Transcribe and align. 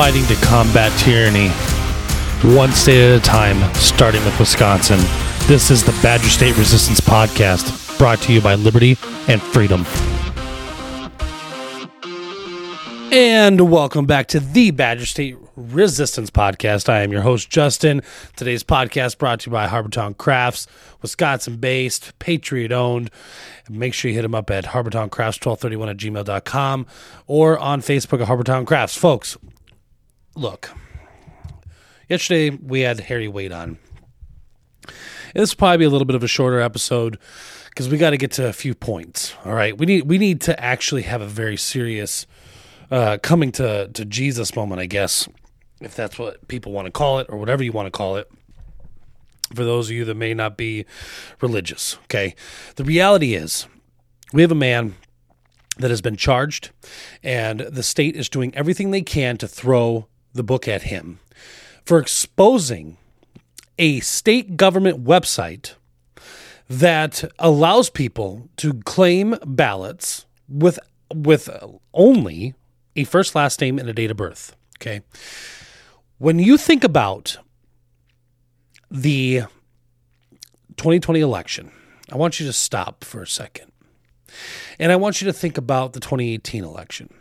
fighting 0.00 0.24
to 0.24 0.34
combat 0.36 0.90
tyranny, 0.98 1.48
one 2.56 2.72
state 2.72 3.02
at 3.02 3.18
a 3.18 3.22
time, 3.22 3.62
starting 3.74 4.24
with 4.24 4.40
Wisconsin. 4.40 4.98
This 5.46 5.70
is 5.70 5.84
the 5.84 5.92
Badger 6.02 6.30
State 6.30 6.56
Resistance 6.56 7.02
Podcast, 7.02 7.98
brought 7.98 8.18
to 8.20 8.32
you 8.32 8.40
by 8.40 8.54
Liberty 8.54 8.96
and 9.28 9.42
Freedom. 9.42 9.84
And 13.12 13.70
welcome 13.70 14.06
back 14.06 14.28
to 14.28 14.40
the 14.40 14.70
Badger 14.70 15.04
State 15.04 15.36
Resistance 15.54 16.30
Podcast. 16.30 16.88
I 16.88 17.02
am 17.02 17.12
your 17.12 17.20
host, 17.20 17.50
Justin. 17.50 18.00
Today's 18.36 18.64
podcast 18.64 19.18
brought 19.18 19.40
to 19.40 19.50
you 19.50 19.52
by 19.52 19.66
Harbortown 19.66 20.16
Crafts, 20.16 20.66
Wisconsin 21.02 21.58
based, 21.58 22.18
Patriot 22.18 22.72
owned. 22.72 23.10
Make 23.68 23.92
sure 23.92 24.08
you 24.10 24.14
hit 24.14 24.22
them 24.22 24.34
up 24.34 24.50
at 24.50 24.64
harbortowncrafts1231 24.64 25.90
at 25.90 25.96
gmail.com 25.98 26.86
or 27.26 27.58
on 27.58 27.82
Facebook 27.82 28.22
at 28.22 28.28
Harbortown 28.28 28.66
Crafts. 28.66 28.96
Folks, 28.96 29.36
look, 30.40 30.70
yesterday 32.08 32.50
we 32.50 32.80
had 32.80 32.98
Harry 33.00 33.28
Wait 33.28 33.52
on. 33.52 33.78
This 35.34 35.52
will 35.52 35.58
probably 35.58 35.78
be 35.78 35.84
a 35.84 35.90
little 35.90 36.06
bit 36.06 36.16
of 36.16 36.24
a 36.24 36.28
shorter 36.28 36.60
episode 36.60 37.18
because 37.68 37.88
we 37.88 37.98
got 37.98 38.10
to 38.10 38.16
get 38.16 38.32
to 38.32 38.48
a 38.48 38.52
few 38.52 38.74
points. 38.74 39.34
All 39.44 39.52
right, 39.52 39.76
we 39.76 39.86
need 39.86 40.08
we 40.08 40.18
need 40.18 40.40
to 40.42 40.58
actually 40.58 41.02
have 41.02 41.20
a 41.20 41.26
very 41.26 41.56
serious 41.56 42.26
uh, 42.90 43.18
coming 43.22 43.52
to 43.52 43.88
to 43.88 44.04
Jesus 44.04 44.56
moment, 44.56 44.80
I 44.80 44.86
guess, 44.86 45.28
if 45.80 45.94
that's 45.94 46.18
what 46.18 46.48
people 46.48 46.72
want 46.72 46.86
to 46.86 46.90
call 46.90 47.18
it 47.18 47.26
or 47.28 47.38
whatever 47.38 47.62
you 47.62 47.72
want 47.72 47.86
to 47.86 47.90
call 47.90 48.16
it. 48.16 48.28
For 49.54 49.64
those 49.64 49.88
of 49.88 49.92
you 49.92 50.04
that 50.06 50.14
may 50.14 50.32
not 50.32 50.56
be 50.56 50.86
religious, 51.40 51.98
okay, 52.04 52.34
the 52.76 52.84
reality 52.84 53.34
is 53.34 53.66
we 54.32 54.42
have 54.42 54.52
a 54.52 54.56
man 54.56 54.94
that 55.80 55.90
has 55.90 56.00
been 56.00 56.16
charged, 56.16 56.70
and 57.22 57.60
the 57.60 57.82
state 57.82 58.16
is 58.16 58.28
doing 58.28 58.54
everything 58.54 58.90
they 58.90 59.02
can 59.02 59.36
to 59.38 59.48
throw 59.48 60.06
the 60.32 60.42
book 60.42 60.68
at 60.68 60.82
him 60.82 61.20
for 61.84 61.98
exposing 61.98 62.96
a 63.78 64.00
state 64.00 64.56
government 64.56 65.04
website 65.04 65.74
that 66.68 67.24
allows 67.38 67.90
people 67.90 68.48
to 68.56 68.74
claim 68.84 69.36
ballots 69.44 70.26
with 70.48 70.78
with 71.12 71.50
only 71.92 72.54
a 72.94 73.04
first 73.04 73.34
last 73.34 73.60
name 73.60 73.78
and 73.78 73.88
a 73.88 73.92
date 73.92 74.10
of 74.10 74.16
birth. 74.16 74.54
Okay. 74.78 75.02
When 76.18 76.38
you 76.38 76.56
think 76.56 76.84
about 76.84 77.38
the 78.90 79.42
2020 80.76 81.20
election, 81.20 81.72
I 82.12 82.16
want 82.16 82.40
you 82.40 82.46
to 82.46 82.52
stop 82.52 83.04
for 83.04 83.22
a 83.22 83.26
second. 83.26 83.72
And 84.78 84.92
I 84.92 84.96
want 84.96 85.20
you 85.20 85.26
to 85.26 85.32
think 85.32 85.58
about 85.58 85.92
the 85.92 86.00
2018 86.00 86.62
election. 86.62 87.12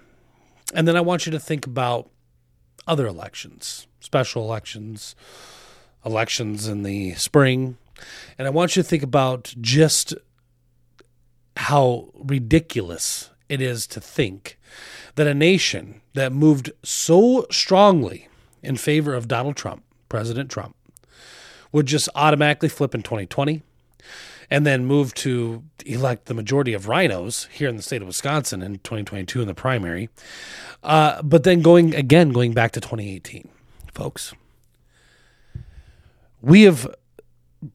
And 0.73 0.87
then 0.87 0.95
I 0.95 1.01
want 1.01 1.25
you 1.25 1.31
to 1.31 1.39
think 1.39 1.65
about 1.65 2.09
other 2.87 3.07
elections, 3.07 3.87
special 3.99 4.43
elections, 4.43 5.15
elections 6.05 6.67
in 6.67 6.83
the 6.83 7.13
spring. 7.15 7.77
And 8.37 8.47
I 8.47 8.51
want 8.51 8.75
you 8.75 8.83
to 8.83 8.87
think 8.87 9.03
about 9.03 9.53
just 9.59 10.13
how 11.57 12.09
ridiculous 12.15 13.29
it 13.49 13.61
is 13.61 13.85
to 13.87 13.99
think 13.99 14.57
that 15.15 15.27
a 15.27 15.33
nation 15.33 16.01
that 16.13 16.31
moved 16.31 16.71
so 16.83 17.45
strongly 17.51 18.29
in 18.63 18.77
favor 18.77 19.13
of 19.13 19.27
Donald 19.27 19.55
Trump, 19.55 19.83
President 20.07 20.49
Trump, 20.49 20.75
would 21.71 21.85
just 21.85 22.09
automatically 22.15 22.69
flip 22.69 22.95
in 22.95 23.03
2020 23.03 23.61
and 24.51 24.65
then 24.65 24.85
move 24.85 25.13
to 25.13 25.63
elect 25.85 26.25
the 26.25 26.33
majority 26.33 26.73
of 26.73 26.85
RINOs 26.85 27.47
here 27.49 27.69
in 27.69 27.77
the 27.77 27.83
state 27.83 28.01
of 28.01 28.07
Wisconsin 28.07 28.61
in 28.61 28.73
2022 28.79 29.41
in 29.41 29.47
the 29.47 29.53
primary. 29.53 30.09
Uh, 30.83 31.21
but 31.21 31.43
then 31.43 31.61
going 31.61 31.93
again, 31.93 32.31
going 32.31 32.53
back 32.53 32.71
to 32.71 32.81
2018, 32.81 33.47
folks, 33.93 34.33
we 36.41 36.63
have 36.63 36.93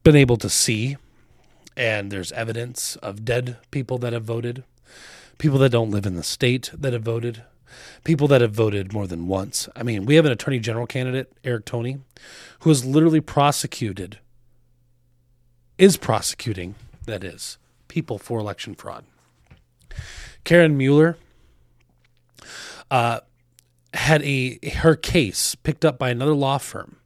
been 0.03 0.15
able 0.15 0.37
to 0.37 0.49
see, 0.49 0.97
and 1.77 2.11
there's 2.11 2.31
evidence 2.31 2.95
of 2.97 3.23
dead 3.23 3.57
people 3.71 3.97
that 3.99 4.13
have 4.13 4.23
voted, 4.23 4.63
people 5.37 5.59
that 5.59 5.71
don't 5.71 5.91
live 5.91 6.05
in 6.05 6.15
the 6.15 6.23
state 6.23 6.71
that 6.73 6.93
have 6.93 7.03
voted, 7.03 7.43
people 8.03 8.27
that 8.27 8.41
have 8.41 8.53
voted 8.53 8.93
more 8.93 9.07
than 9.07 9.27
once. 9.27 9.69
I 9.75 9.83
mean, 9.83 10.05
we 10.05 10.15
have 10.15 10.25
an 10.25 10.31
attorney 10.31 10.59
general 10.59 10.87
candidate, 10.87 11.31
Eric 11.43 11.65
Toney, 11.65 11.99
who 12.59 12.71
is 12.71 12.85
literally 12.85 13.21
prosecuted, 13.21 14.19
is 15.77 15.97
prosecuting, 15.97 16.75
that 17.05 17.23
is, 17.23 17.57
people 17.87 18.17
for 18.17 18.39
election 18.39 18.75
fraud. 18.75 19.05
Karen 20.43 20.77
Mueller 20.77 21.17
uh, 22.91 23.19
had 23.93 24.21
a 24.23 24.59
her 24.69 24.95
case 24.95 25.55
picked 25.55 25.83
up 25.83 25.97
by 25.97 26.09
another 26.09 26.35
law 26.35 26.57
firm 26.57 26.97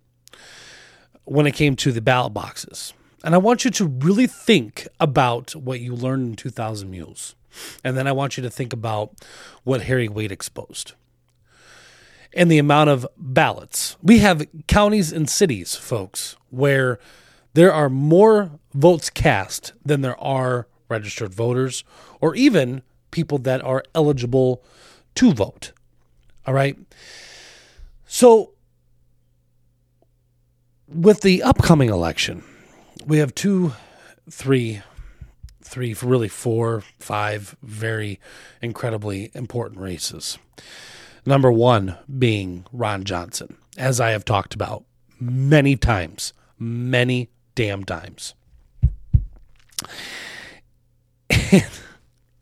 when 1.24 1.46
it 1.46 1.54
came 1.54 1.76
to 1.76 1.92
the 1.92 2.02
ballot 2.02 2.34
boxes. 2.34 2.94
And 3.24 3.36
I 3.36 3.38
want 3.38 3.66
you 3.66 3.72
to 3.72 3.86
really 3.86 4.28
think 4.28 4.88
about 5.00 5.56
what 5.56 5.80
you 5.80 5.94
learned 5.94 6.30
in 6.30 6.36
2000 6.36 6.90
Mules. 6.90 7.36
And 7.84 7.98
then 7.98 8.08
I 8.08 8.12
want 8.12 8.38
you 8.38 8.44
to 8.44 8.50
think 8.50 8.74
about 8.74 9.14
what 9.64 9.84
Harry 9.84 10.08
Wait 10.08 10.32
exposed 10.32 10.94
and 12.34 12.52
the 12.52 12.60
amount 12.60 12.90
of 12.90 13.08
ballots. 13.18 13.98
We 14.02 14.20
have 14.20 14.46
counties 14.68 15.12
and 15.12 15.30
cities, 15.30 15.76
folks, 15.76 16.36
where 16.50 17.00
there 17.60 17.74
are 17.74 17.90
more 17.90 18.52
votes 18.74 19.10
cast 19.10 19.74
than 19.84 20.00
there 20.00 20.18
are 20.18 20.70
registered 20.88 21.34
voters 21.34 21.84
or 22.22 22.34
even 22.34 22.82
people 23.12 23.38
that 23.38 23.62
are 23.62 23.84
eligible 23.94 24.64
to 25.14 25.34
vote. 25.34 25.74
All 26.48 26.54
right. 26.54 26.78
So, 28.08 28.52
with 30.88 31.20
the 31.20 31.44
upcoming 31.44 31.90
election, 31.90 32.46
we 33.06 33.18
have 33.18 33.36
two, 33.36 33.74
three, 34.32 34.82
three, 35.62 35.94
really 36.02 36.30
four, 36.30 36.82
five 36.98 37.58
very 37.62 38.22
incredibly 38.62 39.32
important 39.34 39.82
races. 39.82 40.38
Number 41.26 41.52
one 41.52 41.98
being 42.18 42.66
Ron 42.72 43.04
Johnson, 43.04 43.58
as 43.78 44.00
I 44.00 44.12
have 44.12 44.24
talked 44.24 44.54
about 44.54 44.86
many 45.20 45.76
times, 45.76 46.32
many 46.58 47.28
damn 47.60 47.84
times. 47.84 48.36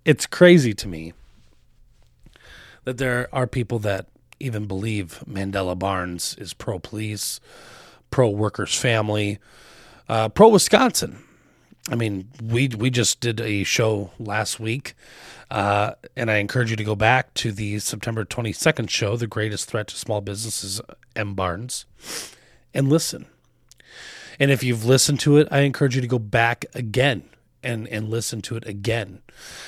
it's 0.06 0.28
crazy 0.28 0.76
to 0.76 0.88
me 0.88 1.12
that 2.84 3.00
there 3.00 3.28
are 3.34 3.48
people 3.48 3.80
that 3.80 4.06
even 4.40 4.68
believe 4.68 5.24
Mandela 5.28 5.78
Barnes 5.78 6.36
is 6.38 6.54
pro 6.54 6.78
police, 6.78 7.40
pro 8.12 8.30
workers' 8.30 8.76
family, 8.76 9.40
uh, 10.08 10.30
pro 10.30 10.50
Wisconsin. 10.50 11.18
I 11.90 11.96
mean, 11.96 12.28
we 12.40 12.68
we 12.68 12.92
just 12.92 13.20
did 13.20 13.42
a 13.42 13.64
show 13.64 14.12
last 14.20 14.60
week, 14.60 14.94
uh, 15.50 15.94
and 16.16 16.30
I 16.30 16.36
encourage 16.36 16.70
you 16.70 16.76
to 16.76 16.84
go 16.84 16.96
back 16.96 17.34
to 17.36 17.52
the 17.52 17.80
September 17.80 18.24
22nd 18.24 18.92
show, 18.92 19.16
"The 19.16 19.26
Greatest 19.26 19.68
Threat 19.68 19.88
to 19.88 19.96
Small 19.96 20.22
Businesses," 20.22 20.80
M. 21.16 21.34
Barnes, 21.34 21.88
and 22.72 22.88
listen. 22.88 23.26
And 24.40 24.52
if 24.52 24.64
you've 24.64 24.86
listened 24.86 25.20
to 25.22 25.38
it, 25.38 25.48
I 25.52 25.60
encourage 25.60 25.96
you 25.96 26.02
to 26.02 26.08
go 26.08 26.20
back 26.20 26.66
again 26.74 27.24
and 27.64 27.88
and 27.88 28.10
listen 28.10 28.42
to 28.44 28.56
it 28.56 28.66
again. 28.68 29.22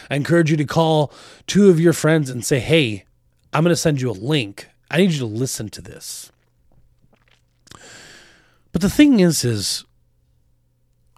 I 0.10 0.16
encourage 0.16 0.52
you 0.52 0.58
to 0.58 0.66
call 0.66 1.12
two 1.48 1.70
of 1.70 1.80
your 1.80 1.94
friends 1.94 2.30
and 2.30 2.46
say, 2.46 2.60
"Hey, 2.60 3.06
I'm 3.52 3.64
going 3.64 3.72
to 3.72 3.76
send 3.76 4.02
you 4.02 4.12
a 4.12 4.14
link. 4.14 4.70
I 4.92 4.98
need 4.98 5.12
you 5.12 5.20
to 5.20 5.26
listen 5.26 5.70
to 5.70 5.82
this." 5.82 6.32
But 8.72 8.82
the 8.82 8.90
thing 8.90 9.20
is, 9.20 9.44
is 9.44 9.84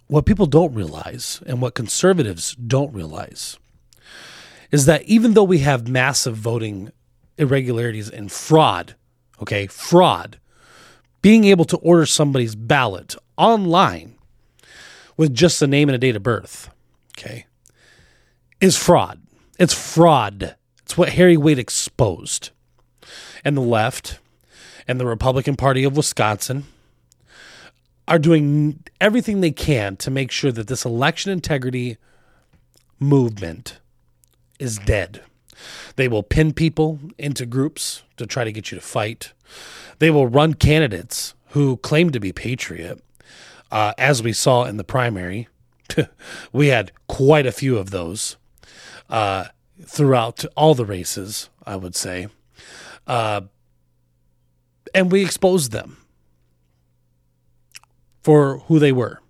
what 0.06 0.26
people 0.26 0.46
don't 0.46 0.74
realize 0.74 1.42
and 1.46 1.60
what 1.60 1.74
conservatives 1.74 2.54
don't 2.54 2.92
realize 2.92 3.58
is 4.70 4.86
that 4.86 5.02
even 5.04 5.34
though 5.34 5.44
we 5.44 5.58
have 5.58 5.86
massive 5.86 6.36
voting 6.36 6.90
irregularities 7.38 8.10
and 8.10 8.32
fraud, 8.32 8.94
okay, 9.40 9.66
fraud, 9.66 10.38
being 11.22 11.44
able 11.44 11.64
to 11.64 11.76
order 11.78 12.04
somebody's 12.04 12.54
ballot 12.54 13.14
online 13.36 14.16
with 15.16 15.34
just 15.34 15.62
a 15.62 15.66
name 15.66 15.88
and 15.88 15.96
a 15.96 15.98
date 15.98 16.16
of 16.16 16.22
birth, 16.22 16.68
okay, 17.16 17.46
is 18.60 18.76
fraud. 18.76 19.22
It's 19.58 19.74
fraud. 19.74 20.56
It's 20.82 20.96
what 20.98 21.10
Harry 21.10 21.36
Wait 21.36 21.58
exposed. 21.58 22.50
And 23.44 23.56
the 23.56 23.62
left 23.62 24.18
and 24.86 24.98
the 25.00 25.06
Republican 25.06 25.56
Party 25.56 25.84
of 25.84 25.96
Wisconsin 25.96 26.64
are 28.08 28.18
doing 28.18 28.82
everything 29.00 29.40
they 29.40 29.52
can 29.52 29.96
to 29.96 30.10
make 30.10 30.30
sure 30.30 30.52
that 30.52 30.66
this 30.66 30.84
election 30.84 31.30
integrity 31.30 31.96
movement 32.98 33.78
is 34.58 34.78
dead. 34.78 35.22
They 35.96 36.08
will 36.08 36.22
pin 36.22 36.52
people 36.52 37.00
into 37.18 37.46
groups 37.46 38.02
to 38.16 38.26
try 38.26 38.44
to 38.44 38.52
get 38.52 38.70
you 38.70 38.78
to 38.78 38.84
fight. 38.84 39.32
They 39.98 40.10
will 40.10 40.26
run 40.26 40.54
candidates 40.54 41.34
who 41.50 41.76
claim 41.78 42.10
to 42.10 42.20
be 42.20 42.32
patriot, 42.32 43.02
uh, 43.70 43.92
as 43.98 44.22
we 44.22 44.32
saw 44.32 44.64
in 44.64 44.76
the 44.76 44.84
primary. 44.84 45.48
we 46.52 46.68
had 46.68 46.92
quite 47.08 47.46
a 47.46 47.52
few 47.52 47.76
of 47.76 47.90
those 47.90 48.36
uh, 49.10 49.46
throughout 49.84 50.44
all 50.56 50.74
the 50.74 50.86
races, 50.86 51.50
I 51.66 51.76
would 51.76 51.94
say. 51.94 52.28
Uh, 53.06 53.42
and 54.94 55.10
we 55.10 55.22
exposed 55.22 55.72
them 55.72 55.98
for 58.22 58.58
who 58.58 58.78
they 58.78 58.92
were. 58.92 59.20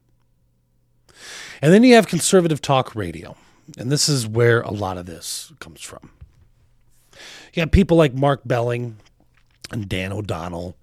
And 1.61 1.73
then 1.73 1.84
you 1.84 1.94
have 1.94 2.06
conservative 2.06 2.61
talk 2.61 2.94
radio. 2.94 3.37
And 3.79 3.90
this 3.90 4.08
is 4.08 4.26
where 4.26 4.61
a 4.62 4.70
lot 4.70 4.99
of 4.99 5.06
this 5.06 5.52
comes 5.61 5.81
from. 5.81 6.11
You 7.53 7.61
have 7.61 7.71
people 7.71 7.97
like 7.97 8.15
Mark 8.15 8.43
Belling 8.47 8.97
and 9.71 9.89
Dan 9.89 10.13
O'Donnell 10.13 10.77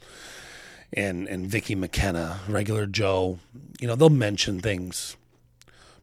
and, 0.93 1.27
and 1.27 1.47
Vicki 1.47 1.73
McKenna, 1.73 2.39
regular 2.47 2.85
Joe. 2.85 3.39
You 3.79 3.87
know, 3.87 3.95
they'll 3.95 4.09
mention 4.09 4.59
things, 4.59 5.17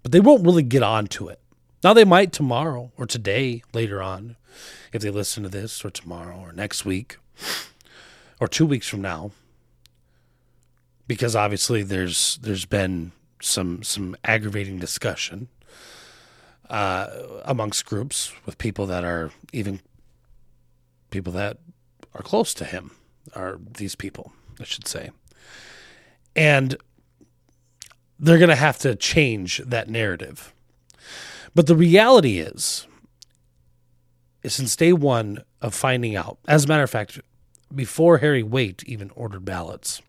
but 0.03 0.11
they 0.11 0.21
won't 0.21 0.45
really 0.45 0.63
get 0.65 0.83
onto 0.83 1.29
it. 1.29 1.41
Now 1.85 1.93
they 1.93 2.05
might 2.05 2.33
tomorrow 2.33 2.91
or 2.97 3.07
today, 3.07 3.63
later 3.73 4.03
on, 4.03 4.37
if 4.93 5.03
they 5.03 5.11
listen 5.11 5.45
to 5.45 5.49
this, 5.49 5.85
or 5.85 5.91
tomorrow 5.91 6.37
or 6.37 6.53
next 6.53 6.85
week 6.85 7.19
or 8.41 8.49
two 8.49 8.67
weeks 8.67 8.89
from 8.89 9.03
now. 9.03 9.31
Because 11.07 11.37
obviously 11.37 11.85
there's 11.85 12.39
there's 12.43 12.65
been 12.65 13.13
some 13.41 13.85
some 13.85 14.17
aggravating 14.25 14.81
discussion 14.81 15.47
uh, 16.69 17.07
amongst 17.45 17.87
groups 17.87 18.33
with 18.45 18.59
people 18.59 18.87
that 18.87 19.05
are 19.05 19.31
even 19.53 19.81
people 21.11 21.33
that 21.35 21.59
are 22.15 22.23
close 22.23 22.55
to 22.55 22.65
him 22.65 22.93
are 23.35 23.59
these 23.79 23.95
people, 23.95 24.33
I 24.61 24.65
should 24.65 24.87
say. 24.87 25.11
And 26.35 26.77
they're 28.19 28.39
going 28.39 28.49
to 28.49 28.57
have 28.57 28.79
to 28.79 28.95
change 28.95 29.59
that 29.59 29.89
narrative. 29.89 30.53
But 31.55 31.67
the 31.67 31.77
reality 31.77 32.39
is, 32.39 32.87
is 34.43 34.55
since 34.55 34.77
day 34.77 34.93
one 34.93 35.43
of 35.61 35.75
finding 35.75 36.17
out, 36.17 36.39
as 36.47 36.65
a 36.65 36.69
matter 36.69 36.83
of 36.83 36.91
fact, 36.91 37.21
before 37.75 38.19
Harry 38.19 38.43
Wait 38.43 38.85
even 38.85 39.11
ordered 39.11 39.45
ballots, 39.45 40.01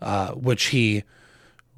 uh, 0.00 0.32
which 0.32 0.66
he 0.66 1.04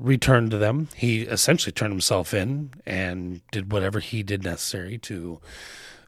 returned 0.01 0.51
to 0.51 0.59
them. 0.59 0.89
He 0.97 1.23
essentially 1.23 1.73
turned 1.73 1.93
himself 1.93 2.33
in 2.33 2.73
and 2.87 3.43
did 3.53 3.71
whatever 3.71 4.01
he 4.01 4.23
did 4.23 4.43
necessary 4.43 4.99
to 4.99 5.41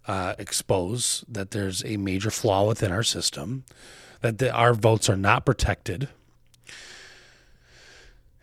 uh, 0.07 0.35
expose 0.39 1.25
that 1.29 1.51
there's 1.53 1.85
a 1.85 1.97
major 1.97 2.31
flaw 2.31 2.67
within 2.67 2.93
our 2.93 3.03
system, 3.03 3.65
that 4.21 4.39
the, 4.39 4.53
our 4.53 4.75
votes 4.75 5.09
are 5.09 5.17
not 5.17 5.45
protected. 5.45 6.09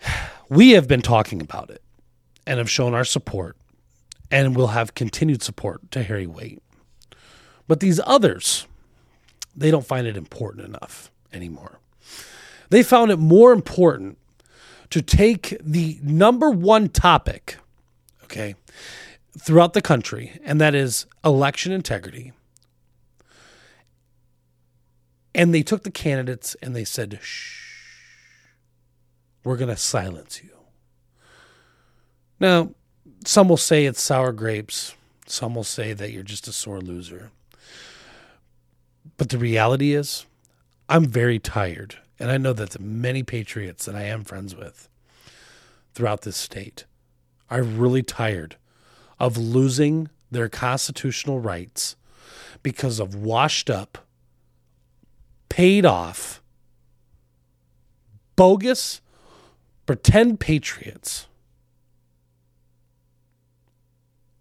We 0.52 0.72
have 0.72 0.88
been 0.88 1.04
talking 1.04 1.42
about 1.42 1.70
it 1.70 1.84
and 2.48 2.58
have 2.58 2.72
shown 2.72 2.96
our 2.96 3.06
support 3.06 3.56
and 4.32 4.56
will 4.56 4.70
have 4.70 4.96
continued 4.96 5.44
support 5.44 5.92
to 5.92 6.02
Harry 6.02 6.26
Wait. 6.26 6.64
But 7.68 7.82
these 7.82 8.00
others, 8.04 8.66
they 9.56 9.70
don't 9.70 9.86
find 9.86 10.08
it 10.08 10.18
important 10.18 10.66
enough 10.66 11.12
anymore. 11.32 11.80
They 12.72 12.82
found 12.82 13.12
it 13.12 13.18
more 13.18 13.52
important 13.52 14.18
to 14.90 15.02
take 15.02 15.56
the 15.62 16.00
number 16.02 16.50
one 16.50 16.90
topic, 16.90 17.58
okay, 18.24 18.56
throughout 19.38 19.74
the 19.74 19.81
country, 19.81 20.40
and 20.44 20.60
that 20.60 20.76
is 20.76 21.06
election 21.24 21.72
integrity. 21.72 22.34
And 25.36 25.54
they 25.54 25.62
took 25.62 25.84
the 25.84 25.92
candidates 25.92 26.56
and 26.62 26.76
they 26.76 26.84
said, 26.84 27.20
shh, 27.22 28.48
we're 29.44 29.58
going 29.58 29.70
to 29.70 29.78
silence 29.78 30.42
you. 30.44 30.50
Now, 32.40 32.72
some 33.26 33.48
will 33.48 33.58
say 33.58 33.86
it's 33.86 34.02
sour 34.02 34.31
grapes. 34.31 34.96
Some 35.28 35.56
will 35.56 35.64
say 35.64 35.94
that 35.94 36.12
you're 36.12 36.24
just 36.24 36.48
a 36.48 36.52
sore 36.52 36.81
loser. 36.81 37.31
But 39.18 39.30
the 39.30 39.38
reality 39.38 39.94
is, 39.94 40.26
I'm 40.88 41.06
very 41.06 41.38
tired 41.38 41.98
and 42.20 42.31
I 42.31 42.38
know 42.38 42.54
that 42.54 42.72
the 42.72 42.80
many 42.80 43.24
patriots 43.24 43.86
that 43.86 43.96
I 43.96 44.04
am 44.04 44.24
friends 44.24 44.56
with 44.56 44.90
throughout 45.94 46.22
this 46.22 46.38
state 46.38 46.86
are 47.50 47.64
really 47.64 48.04
tired 48.04 48.58
of 49.19 49.38
losing 49.38 50.10
their 50.31 50.50
constitutional 50.50 51.39
rights 51.39 51.95
because 52.63 53.00
of 53.00 53.16
washed 53.16 53.69
up, 53.69 53.98
paid 55.50 55.86
off, 55.86 56.42
bogus, 58.36 59.01
pretend 59.86 60.39
patriots 60.39 61.27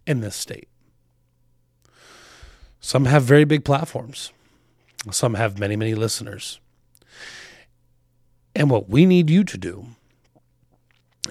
in 0.07 0.21
this 0.21 0.37
state. 0.37 0.69
Some 2.81 3.07
have 3.07 3.23
very 3.25 3.45
big 3.45 3.65
platforms. 3.65 4.33
Some 5.11 5.35
have 5.35 5.59
many, 5.59 5.77
many 5.77 5.95
listeners. 5.95 6.61
And 8.55 8.71
what 8.71 8.89
we 8.89 9.07
need 9.07 9.31
you 9.31 9.45
to 9.45 9.59
do 9.59 9.87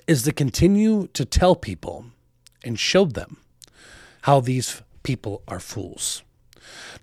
is 0.06 0.24
to 0.24 0.32
continue 0.32 1.08
to 1.08 1.26
tell 1.26 1.56
people 1.56 2.06
and 2.64 2.80
showed 2.80 3.14
them 3.14 3.38
how 4.22 4.40
these 4.40 4.82
people 5.04 5.42
are 5.48 5.60
fools. 5.60 6.24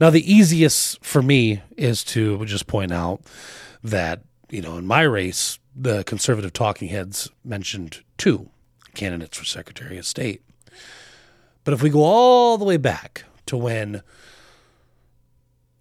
Now, 0.00 0.10
the 0.10 0.30
easiest 0.30 1.04
for 1.04 1.22
me 1.22 1.62
is 1.76 2.04
to 2.04 2.44
just 2.44 2.66
point 2.66 2.92
out 2.92 3.22
that, 3.82 4.22
you 4.50 4.60
know, 4.60 4.76
in 4.76 4.86
my 4.86 5.02
race, 5.02 5.58
the 5.74 6.04
conservative 6.04 6.52
talking 6.52 6.88
heads 6.88 7.30
mentioned 7.44 8.02
two 8.18 8.50
candidates 8.94 9.38
for 9.38 9.44
Secretary 9.44 9.98
of 9.98 10.06
State. 10.06 10.42
But 11.64 11.74
if 11.74 11.82
we 11.82 11.90
go 11.90 12.02
all 12.02 12.58
the 12.58 12.64
way 12.64 12.76
back 12.76 13.24
to 13.46 13.56
when 13.56 14.02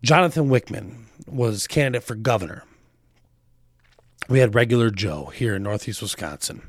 Jonathan 0.02 0.50
Wichmann 0.50 1.06
was 1.28 1.68
candidate 1.68 2.04
for 2.04 2.16
governor 2.16 2.64
we 4.30 4.40
had 4.40 4.56
regular 4.56 4.90
Joe 4.90 5.26
here 5.26 5.56
in 5.56 5.64
Northeast 5.64 6.02
Wisconsin 6.02 6.62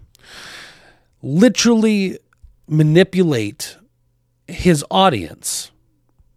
literally 1.22 2.18
manipulate 2.68 3.76
his 4.46 4.84
audience 4.90 5.70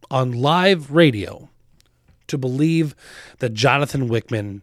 on 0.09 0.31
live 0.31 0.91
radio 0.91 1.49
to 2.27 2.37
believe 2.37 2.95
that 3.39 3.53
Jonathan 3.53 4.09
Wichmann 4.09 4.61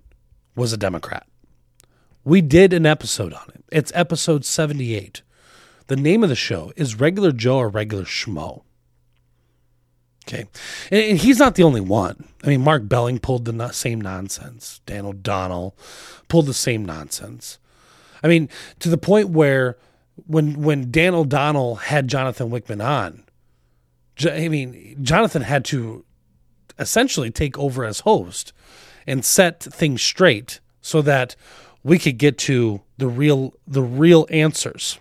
was 0.55 0.73
a 0.73 0.77
Democrat. 0.77 1.27
We 2.25 2.41
did 2.41 2.73
an 2.73 2.87
episode 2.87 3.33
on 3.33 3.51
it. 3.55 3.65
It's 3.71 3.93
episode 3.95 4.45
78. 4.45 5.23
The 5.89 5.97
name 5.97 6.23
of 6.23 6.31
the 6.31 6.35
show 6.35 6.73
is 6.77 6.99
Regular 6.99 7.33
Joe 7.33 7.59
or 7.59 7.69
Regular 7.69 8.05
Schmo. 8.05 8.63
Okay. 10.27 10.47
And 10.91 11.19
he's 11.19 11.39
not 11.39 11.55
the 11.55 11.63
only 11.63 11.83
one. 11.83 12.25
I 12.43 12.47
mean, 12.47 12.63
Mark 12.63 12.89
Belling 12.89 13.19
pulled 13.19 13.45
the 13.45 13.73
same 13.73 14.01
nonsense. 14.01 14.81
Dan 14.87 15.05
O'Donnell 15.05 15.77
pulled 16.29 16.47
the 16.47 16.55
same 16.55 16.85
nonsense. 16.85 17.59
I 18.23 18.29
mean, 18.29 18.49
to 18.79 18.89
the 18.89 18.97
point 18.97 19.29
where 19.29 19.77
when 20.27 20.63
when 20.63 20.91
Dan 20.91 21.15
O'Donnell 21.15 21.77
had 21.77 22.09
Jonathan 22.09 22.51
Wichmann 22.51 22.85
on, 22.85 23.25
I 24.25 24.49
mean, 24.49 24.97
Jonathan 25.03 25.43
had 25.43 25.65
to 25.67 26.05
essentially 26.79 27.31
take 27.31 27.59
over 27.59 27.85
as 27.85 28.01
host 28.01 28.53
and 29.07 29.25
set 29.25 29.63
things 29.63 30.03
straight 30.03 30.61
so 30.81 31.03
that 31.03 31.37
we 31.83 31.99
could 31.99 32.19
get 32.19 32.39
to 32.39 32.81
the 32.99 33.09
real 33.09 33.55
the 33.67 33.83
real 33.83 34.27
answers. 34.31 34.99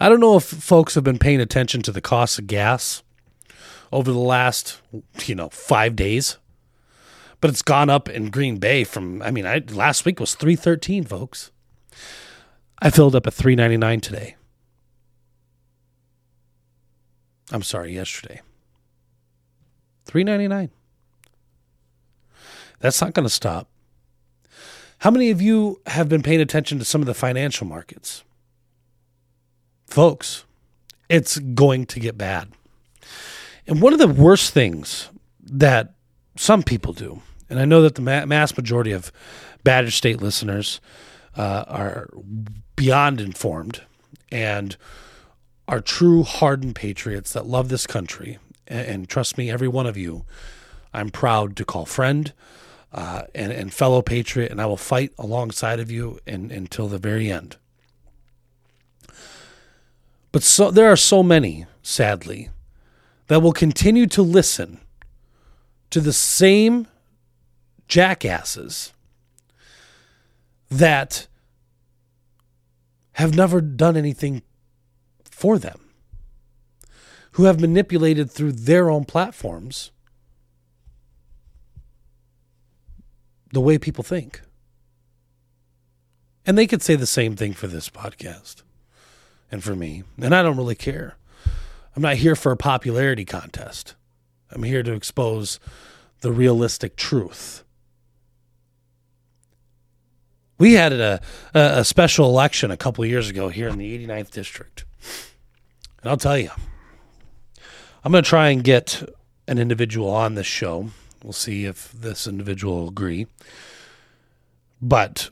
I 0.00 0.08
don't 0.08 0.20
know 0.20 0.36
if 0.36 0.44
folks 0.44 0.94
have 0.96 1.04
been 1.04 1.18
paying 1.18 1.40
attention 1.40 1.82
to 1.82 1.92
the 1.92 2.00
cost 2.00 2.38
of 2.38 2.48
gas 2.48 3.02
over 3.92 4.10
the 4.10 4.18
last, 4.18 4.80
you 5.26 5.34
know, 5.34 5.48
five 5.50 5.94
days. 5.94 6.38
But 7.40 7.50
it's 7.50 7.62
gone 7.62 7.90
up 7.90 8.08
in 8.08 8.30
Green 8.30 8.58
Bay 8.58 8.84
from, 8.84 9.20
I 9.22 9.30
mean, 9.30 9.46
I, 9.46 9.62
last 9.70 10.04
week 10.04 10.20
was 10.20 10.34
313, 10.34 11.04
folks. 11.04 11.50
I 12.84 12.90
filled 12.90 13.14
up 13.14 13.28
at 13.28 13.32
399 13.32 14.00
today. 14.00 14.34
I'm 17.52 17.62
sorry, 17.62 17.94
yesterday. 17.94 18.40
399. 20.06 20.70
That's 22.80 23.00
not 23.00 23.14
going 23.14 23.24
to 23.24 23.30
stop. 23.30 23.68
How 24.98 25.12
many 25.12 25.30
of 25.30 25.40
you 25.40 25.80
have 25.86 26.08
been 26.08 26.24
paying 26.24 26.40
attention 26.40 26.80
to 26.80 26.84
some 26.84 27.00
of 27.00 27.06
the 27.06 27.14
financial 27.14 27.68
markets? 27.68 28.24
Folks, 29.86 30.44
it's 31.08 31.38
going 31.38 31.86
to 31.86 32.00
get 32.00 32.18
bad. 32.18 32.48
And 33.64 33.80
one 33.80 33.92
of 33.92 34.00
the 34.00 34.08
worst 34.08 34.52
things 34.52 35.08
that 35.40 35.94
some 36.36 36.64
people 36.64 36.92
do, 36.92 37.22
and 37.48 37.60
I 37.60 37.64
know 37.64 37.80
that 37.82 37.94
the 37.94 38.02
mass 38.02 38.56
majority 38.56 38.90
of 38.90 39.12
Badger 39.62 39.92
State 39.92 40.20
listeners 40.20 40.80
uh, 41.36 41.64
are 41.68 42.08
beyond 42.76 43.20
informed 43.20 43.82
and 44.30 44.76
are 45.68 45.80
true 45.80 46.22
hardened 46.22 46.74
patriots 46.74 47.32
that 47.32 47.46
love 47.46 47.68
this 47.68 47.86
country. 47.86 48.38
And, 48.66 48.86
and 48.86 49.08
trust 49.08 49.38
me, 49.38 49.50
every 49.50 49.68
one 49.68 49.86
of 49.86 49.96
you, 49.96 50.24
I'm 50.92 51.10
proud 51.10 51.56
to 51.56 51.64
call 51.64 51.86
friend 51.86 52.32
uh, 52.92 53.22
and, 53.34 53.52
and 53.52 53.72
fellow 53.72 54.02
patriot, 54.02 54.50
and 54.50 54.60
I 54.60 54.66
will 54.66 54.76
fight 54.76 55.12
alongside 55.18 55.80
of 55.80 55.90
you 55.90 56.18
in, 56.26 56.50
until 56.50 56.88
the 56.88 56.98
very 56.98 57.30
end. 57.30 57.56
But 60.30 60.42
so 60.42 60.70
there 60.70 60.90
are 60.90 60.96
so 60.96 61.22
many, 61.22 61.66
sadly, 61.82 62.50
that 63.28 63.40
will 63.40 63.52
continue 63.52 64.06
to 64.08 64.22
listen 64.22 64.80
to 65.90 66.00
the 66.00 66.12
same 66.12 66.86
jackasses 67.86 68.92
that 70.72 71.26
have 73.12 73.34
never 73.34 73.60
done 73.60 73.96
anything 73.96 74.42
for 75.24 75.58
them, 75.58 75.80
who 77.32 77.44
have 77.44 77.60
manipulated 77.60 78.30
through 78.30 78.52
their 78.52 78.90
own 78.90 79.04
platforms 79.04 79.90
the 83.52 83.60
way 83.60 83.78
people 83.78 84.02
think. 84.02 84.40
And 86.46 86.56
they 86.56 86.66
could 86.66 86.82
say 86.82 86.96
the 86.96 87.06
same 87.06 87.36
thing 87.36 87.52
for 87.52 87.66
this 87.66 87.88
podcast 87.88 88.62
and 89.50 89.62
for 89.62 89.76
me. 89.76 90.02
And 90.20 90.34
I 90.34 90.42
don't 90.42 90.56
really 90.56 90.74
care. 90.74 91.16
I'm 91.94 92.02
not 92.02 92.16
here 92.16 92.34
for 92.34 92.50
a 92.50 92.56
popularity 92.56 93.24
contest. 93.24 93.94
I'm 94.50 94.62
here 94.62 94.82
to 94.82 94.92
expose 94.92 95.60
the 96.20 96.32
realistic 96.32 96.96
truth. 96.96 97.62
We 100.58 100.74
had 100.74 100.92
a, 100.92 101.20
a 101.54 101.84
special 101.84 102.26
election 102.26 102.70
a 102.70 102.76
couple 102.76 103.04
years 103.04 103.28
ago 103.28 103.48
here 103.48 103.68
in 103.68 103.78
the 103.78 104.06
89th 104.06 104.30
district. 104.30 104.84
And 106.02 106.10
I'll 106.10 106.16
tell 106.16 106.38
you, 106.38 106.50
I'm 108.04 108.12
going 108.12 108.24
to 108.24 108.28
try 108.28 108.48
and 108.48 108.62
get 108.62 109.02
an 109.48 109.58
individual 109.58 110.10
on 110.10 110.34
this 110.34 110.46
show. 110.46 110.90
We'll 111.22 111.32
see 111.32 111.64
if 111.64 111.92
this 111.92 112.26
individual 112.26 112.80
will 112.80 112.88
agree. 112.88 113.26
But 114.80 115.30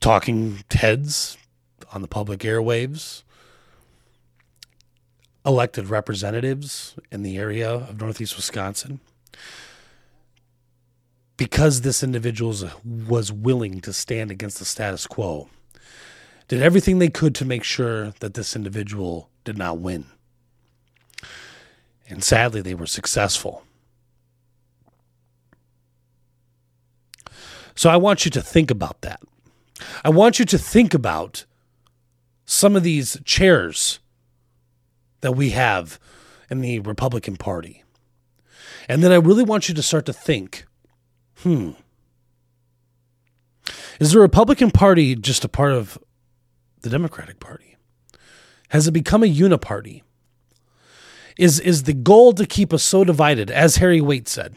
talking 0.00 0.64
heads 0.70 1.36
on 1.92 2.02
the 2.02 2.08
public 2.08 2.40
airwaves, 2.40 3.22
elected 5.44 5.88
representatives 5.88 6.96
in 7.10 7.22
the 7.22 7.36
area 7.38 7.70
of 7.70 8.00
Northeast 8.00 8.36
Wisconsin, 8.36 9.00
because 11.38 11.80
this 11.80 12.02
individual 12.02 12.52
was 12.84 13.32
willing 13.32 13.80
to 13.80 13.92
stand 13.92 14.30
against 14.30 14.58
the 14.58 14.64
status 14.66 15.06
quo, 15.06 15.48
did 16.48 16.60
everything 16.60 16.98
they 16.98 17.08
could 17.08 17.34
to 17.36 17.44
make 17.44 17.62
sure 17.62 18.10
that 18.18 18.34
this 18.34 18.56
individual 18.56 19.30
did 19.44 19.56
not 19.56 19.78
win. 19.78 20.06
And 22.08 22.24
sadly, 22.24 22.60
they 22.60 22.74
were 22.74 22.86
successful. 22.86 23.62
So 27.76 27.88
I 27.88 27.96
want 27.96 28.24
you 28.24 28.30
to 28.32 28.42
think 28.42 28.70
about 28.70 29.02
that. 29.02 29.20
I 30.04 30.10
want 30.10 30.40
you 30.40 30.44
to 30.46 30.58
think 30.58 30.92
about 30.92 31.44
some 32.44 32.74
of 32.74 32.82
these 32.82 33.20
chairs 33.24 34.00
that 35.20 35.32
we 35.32 35.50
have 35.50 36.00
in 36.50 36.62
the 36.62 36.80
Republican 36.80 37.36
Party. 37.36 37.84
And 38.88 39.04
then 39.04 39.12
I 39.12 39.16
really 39.16 39.44
want 39.44 39.68
you 39.68 39.74
to 39.76 39.82
start 39.82 40.06
to 40.06 40.12
think 40.12 40.64
hmm, 41.42 41.70
is 44.00 44.12
the 44.12 44.20
Republican 44.20 44.70
Party 44.70 45.14
just 45.14 45.44
a 45.44 45.48
part 45.48 45.72
of 45.72 45.98
the 46.82 46.90
Democratic 46.90 47.40
Party? 47.40 47.76
Has 48.70 48.86
it 48.86 48.92
become 48.92 49.22
a 49.22 49.26
uniparty? 49.26 50.02
Is, 51.36 51.60
is 51.60 51.84
the 51.84 51.94
goal 51.94 52.32
to 52.34 52.46
keep 52.46 52.72
us 52.72 52.82
so 52.82 53.04
divided, 53.04 53.50
as 53.50 53.76
Harry 53.76 54.00
Wait 54.00 54.28
said? 54.28 54.56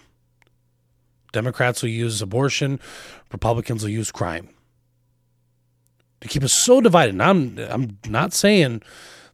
Democrats 1.31 1.81
will 1.81 1.89
use 1.89 2.21
abortion, 2.21 2.79
Republicans 3.31 3.83
will 3.83 3.89
use 3.89 4.11
crime. 4.11 4.49
To 6.21 6.27
keep 6.27 6.43
us 6.43 6.53
so 6.53 6.81
divided. 6.81 7.15
And 7.15 7.23
I'm 7.23 7.57
I'm 7.57 7.97
not 8.07 8.33
saying 8.33 8.83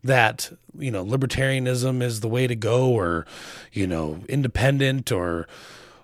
that, 0.04 0.51
you 0.77 0.92
know, 0.92 1.04
libertarianism 1.04 2.01
is 2.01 2.22
the 2.22 2.30
way 2.30 2.48
to 2.48 2.56
go 2.56 2.92
or, 2.92 3.25
you 3.74 3.88
know, 3.88 4.22
independent 4.30 5.12
or 5.12 5.48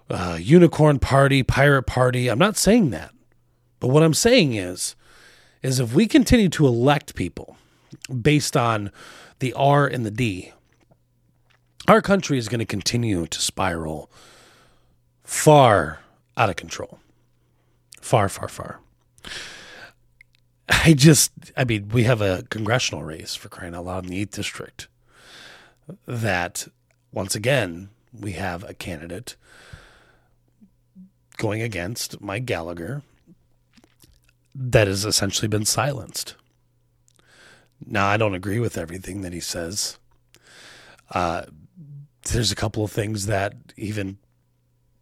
uh, 0.09 0.37
unicorn 0.39 0.99
party, 0.99 1.43
pirate 1.43 1.83
party. 1.83 2.29
I'm 2.29 2.39
not 2.39 2.57
saying 2.57 2.89
that. 2.91 3.11
But 3.79 3.89
what 3.89 4.03
I'm 4.03 4.13
saying 4.13 4.53
is, 4.53 4.95
is 5.61 5.79
if 5.79 5.93
we 5.93 6.07
continue 6.07 6.49
to 6.49 6.67
elect 6.67 7.15
people 7.15 7.57
based 8.21 8.55
on 8.55 8.91
the 9.39 9.53
R 9.53 9.87
and 9.87 10.05
the 10.05 10.11
D, 10.11 10.51
our 11.87 12.01
country 12.01 12.37
is 12.37 12.47
going 12.47 12.59
to 12.59 12.65
continue 12.65 13.27
to 13.27 13.41
spiral 13.41 14.09
far 15.23 15.99
out 16.37 16.49
of 16.49 16.55
control. 16.55 16.99
Far, 18.01 18.29
far, 18.29 18.47
far. 18.47 18.79
I 20.69 20.93
just, 20.93 21.31
I 21.55 21.63
mean, 21.63 21.89
we 21.89 22.03
have 22.03 22.21
a 22.21 22.45
congressional 22.49 23.03
race 23.03 23.35
for 23.35 23.49
crying 23.49 23.75
out 23.75 23.85
loud 23.85 24.05
in 24.05 24.11
the 24.11 24.25
8th 24.25 24.31
district 24.31 24.87
that, 26.07 26.67
once 27.11 27.35
again, 27.35 27.89
we 28.17 28.33
have 28.33 28.63
a 28.63 28.73
candidate 28.73 29.35
going 31.37 31.61
against 31.61 32.21
Mike 32.21 32.45
Gallagher 32.45 33.01
that 34.55 34.87
has 34.87 35.05
essentially 35.05 35.47
been 35.47 35.65
silenced. 35.65 36.35
Now, 37.85 38.07
I 38.07 38.17
don't 38.17 38.35
agree 38.35 38.59
with 38.59 38.77
everything 38.77 39.21
that 39.21 39.33
he 39.33 39.39
says. 39.39 39.97
Uh, 41.11 41.43
there's 42.31 42.51
a 42.51 42.55
couple 42.55 42.83
of 42.83 42.91
things 42.91 43.25
that 43.25 43.55
even 43.75 44.17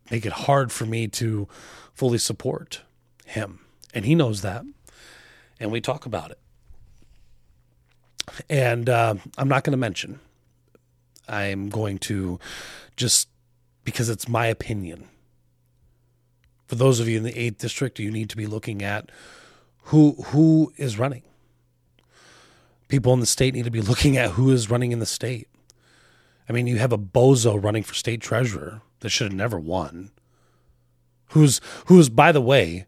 make 0.09 0.25
it 0.25 0.33
hard 0.33 0.71
for 0.71 0.85
me 0.85 1.07
to 1.07 1.47
fully 1.93 2.17
support 2.17 2.81
him. 3.25 3.59
And 3.93 4.05
he 4.05 4.15
knows 4.15 4.41
that. 4.41 4.63
And 5.59 5.71
we 5.71 5.81
talk 5.81 6.05
about 6.05 6.31
it. 6.31 6.39
And 8.49 8.89
uh, 8.89 9.15
I'm 9.37 9.47
not 9.47 9.63
going 9.63 9.71
to 9.71 9.77
mention. 9.77 10.19
I'm 11.27 11.69
going 11.69 11.97
to 11.99 12.39
just 12.97 13.29
because 13.83 14.09
it's 14.09 14.27
my 14.27 14.47
opinion. 14.47 15.07
For 16.71 16.75
those 16.75 17.01
of 17.01 17.09
you 17.09 17.17
in 17.17 17.23
the 17.23 17.33
8th 17.33 17.57
district, 17.57 17.99
you 17.99 18.09
need 18.09 18.29
to 18.29 18.37
be 18.37 18.47
looking 18.47 18.81
at 18.81 19.11
who 19.87 20.13
who 20.27 20.71
is 20.77 20.97
running. 20.97 21.23
People 22.87 23.11
in 23.11 23.19
the 23.19 23.25
state 23.25 23.53
need 23.53 23.65
to 23.65 23.69
be 23.71 23.81
looking 23.91 24.15
at 24.15 24.31
who 24.31 24.49
is 24.51 24.69
running 24.69 24.93
in 24.93 24.99
the 24.99 25.05
state. 25.05 25.49
I 26.47 26.53
mean, 26.53 26.67
you 26.67 26.77
have 26.77 26.93
a 26.93 26.97
bozo 26.97 27.61
running 27.61 27.83
for 27.83 27.93
state 27.93 28.21
treasurer 28.21 28.83
that 29.01 29.09
should 29.09 29.27
have 29.27 29.35
never 29.35 29.59
won. 29.59 30.11
Who's 31.31 31.59
who's 31.87 32.07
by 32.07 32.31
the 32.31 32.39
way 32.39 32.85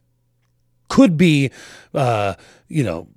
could 0.88 1.18
be 1.18 1.52
uh, 1.94 2.36
you 2.70 2.86
know 2.86 3.10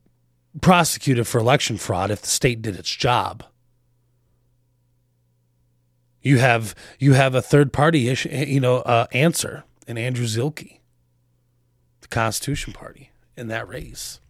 prosecuted 0.61 1.29
for 1.29 1.39
election 1.39 1.77
fraud 1.77 2.11
if 2.11 2.23
the 2.23 2.27
state 2.27 2.61
did 2.61 2.75
its 2.75 2.91
job. 2.91 3.45
You 6.23 6.39
have 6.39 6.75
you 6.99 7.13
have 7.13 7.37
a 7.37 7.41
third 7.41 7.73
party 7.73 8.09
issue, 8.09 8.31
you 8.31 8.59
know 8.59 8.79
uh, 8.79 9.07
answer 9.13 9.63
in 9.87 9.99
Andrew 9.99 10.27
Zuelke, 10.27 10.81
the 12.01 12.09
Constitution 12.09 12.73
Party 12.73 13.11
in 13.37 13.49
that 13.49 13.69
race. 13.69 14.21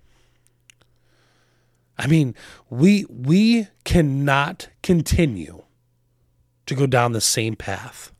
I 1.98 2.06
mean, 2.06 2.34
we 2.68 3.06
we 3.08 3.68
cannot 3.84 4.68
continue 4.82 5.62
to 6.66 6.74
go 6.74 6.86
down 6.86 7.12
the 7.12 7.20
same 7.20 7.56
path. 7.56 8.12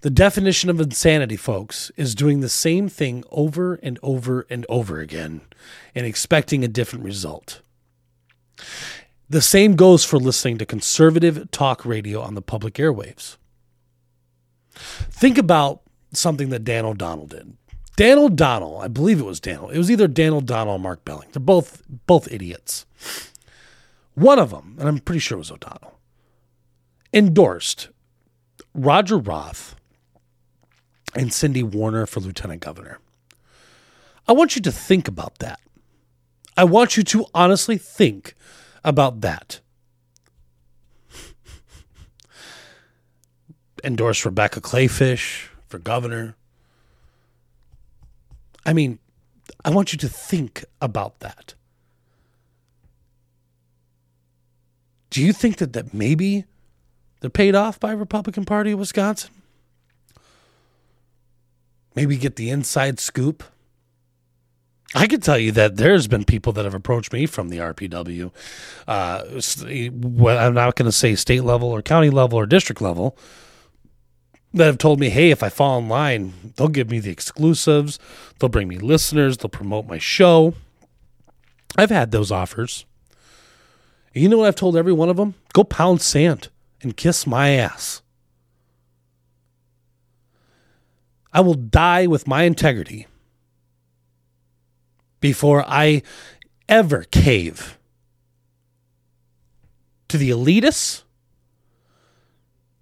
The 0.00 0.10
definition 0.10 0.70
of 0.70 0.80
insanity, 0.80 1.36
folks, 1.36 1.90
is 1.96 2.14
doing 2.14 2.40
the 2.40 2.48
same 2.48 2.88
thing 2.88 3.22
over 3.30 3.74
and 3.82 3.98
over 4.02 4.46
and 4.48 4.64
over 4.70 5.00
again 5.00 5.42
and 5.94 6.06
expecting 6.06 6.64
a 6.64 6.68
different 6.68 7.04
result. 7.04 7.60
The 9.28 9.42
same 9.42 9.76
goes 9.76 10.04
for 10.04 10.18
listening 10.18 10.56
to 10.58 10.66
conservative 10.66 11.50
talk 11.50 11.84
radio 11.84 12.22
on 12.22 12.34
the 12.34 12.42
public 12.42 12.74
airwaves. 12.74 13.36
Think 14.72 15.36
about 15.36 15.82
something 16.12 16.50
that 16.50 16.64
Dan 16.64 16.84
O'Donnell 16.84 17.26
did. 17.26 17.56
Dan 17.96 18.18
O'Donnell, 18.18 18.78
I 18.78 18.88
believe 18.88 19.20
it 19.20 19.26
was 19.26 19.40
Dan. 19.40 19.64
It 19.72 19.78
was 19.78 19.90
either 19.90 20.08
Dan 20.08 20.32
O'Donnell 20.32 20.74
or 20.74 20.78
Mark 20.78 21.04
Belling. 21.04 21.28
They're 21.32 21.40
both 21.40 21.82
both 22.06 22.32
idiots. 22.32 22.86
One 24.14 24.38
of 24.38 24.50
them, 24.50 24.76
and 24.78 24.88
I'm 24.88 25.00
pretty 25.00 25.18
sure 25.18 25.36
it 25.36 25.40
was 25.40 25.50
O'Donnell, 25.50 25.98
endorsed 27.12 27.88
Roger 28.74 29.18
Roth 29.18 29.76
and 31.14 31.32
Cindy 31.32 31.62
Werner 31.62 32.06
for 32.06 32.20
lieutenant 32.20 32.62
governor. 32.62 33.00
I 34.26 34.32
want 34.32 34.56
you 34.56 34.62
to 34.62 34.72
think 34.72 35.06
about 35.06 35.38
that. 35.40 35.60
I 36.56 36.64
want 36.64 36.96
you 36.96 37.02
to 37.02 37.26
honestly 37.34 37.76
think 37.76 38.34
about 38.82 39.20
that. 39.20 39.60
Endorse 43.84 44.24
Rebecca 44.24 44.62
Kleefisch 44.62 45.49
for 45.70 45.78
governor. 45.78 46.36
I 48.66 48.72
mean, 48.72 48.98
I 49.64 49.70
want 49.70 49.92
you 49.92 49.98
to 49.98 50.08
think 50.08 50.64
about 50.82 51.20
that. 51.20 51.54
Do 55.08 55.22
you 55.22 55.32
think 55.32 55.56
that, 55.56 55.72
that 55.72 55.94
maybe 55.94 56.44
they're 57.20 57.30
paid 57.30 57.54
off 57.54 57.80
by 57.80 57.92
Republican 57.92 58.44
Party 58.44 58.72
of 58.72 58.78
Wisconsin? 58.78 59.30
maybe 61.94 62.16
get 62.16 62.36
the 62.36 62.50
inside 62.50 62.98
scoop. 62.98 63.44
I 64.94 65.06
can 65.06 65.20
tell 65.20 65.38
you 65.38 65.52
that 65.52 65.76
there's 65.76 66.08
been 66.08 66.24
people 66.24 66.52
that 66.54 66.64
have 66.64 66.74
approached 66.74 67.12
me 67.12 67.26
from 67.26 67.48
the 67.48 67.58
RPW. 67.58 68.32
Uh, 68.88 69.22
I'm 70.38 70.54
not 70.54 70.74
going 70.74 70.86
to 70.86 70.92
say 70.92 71.14
state 71.14 71.44
level 71.44 71.70
or 71.70 71.80
county 71.80 72.10
level 72.10 72.38
or 72.38 72.46
district 72.46 72.80
level, 72.80 73.16
that 74.52 74.66
have 74.66 74.78
told 74.78 74.98
me, 74.98 75.10
hey, 75.10 75.30
if 75.30 75.42
I 75.42 75.48
fall 75.48 75.78
in 75.78 75.88
line, 75.88 76.52
they'll 76.56 76.68
give 76.68 76.90
me 76.90 76.98
the 76.98 77.10
exclusives, 77.10 77.98
they'll 78.38 78.48
bring 78.48 78.68
me 78.68 78.78
listeners, 78.78 79.36
they'll 79.36 79.48
promote 79.48 79.86
my 79.86 79.98
show. 79.98 80.54
I've 81.76 81.90
had 81.90 82.10
those 82.10 82.32
offers. 82.32 82.84
And 84.14 84.22
you 84.22 84.28
know 84.28 84.38
what 84.38 84.48
I've 84.48 84.56
told 84.56 84.76
every 84.76 84.92
one 84.92 85.08
of 85.08 85.16
them? 85.16 85.34
Go 85.52 85.62
pound 85.62 86.02
sand 86.02 86.48
and 86.82 86.96
kiss 86.96 87.26
my 87.26 87.50
ass. 87.50 88.02
I 91.32 91.40
will 91.40 91.54
die 91.54 92.08
with 92.08 92.26
my 92.26 92.42
integrity 92.42 93.06
before 95.20 95.64
I 95.66 96.02
ever 96.68 97.04
cave 97.04 97.78
to 100.08 100.18
the 100.18 100.30
elitists 100.30 101.04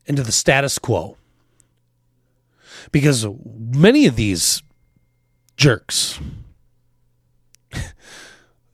and 0.07 0.17
to 0.17 0.23
the 0.23 0.33
status 0.33 0.79
quo. 0.79 1.19
Because 2.93 3.27
many 3.47 4.07
of 4.07 4.17
these 4.17 4.63
jerks 5.57 6.21